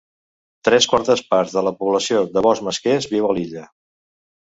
Tres 0.69 0.87
quartes 0.93 1.21
parts 1.35 1.53
de 1.59 1.63
la 1.67 1.75
població 1.83 2.25
de 2.39 2.47
bous 2.49 2.65
mesquers 2.71 3.11
viu 3.17 3.33
a 3.33 3.39
l'illa. 3.41 3.73